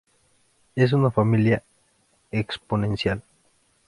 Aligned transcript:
Es 0.75 0.93
una 0.93 1.11
familia 1.11 1.61
exponencial. 2.31 3.21